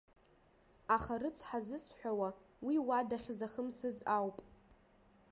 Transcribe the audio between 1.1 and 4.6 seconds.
рыцҳа зысҳәауа, уи уа дахьзахымсыз ауп.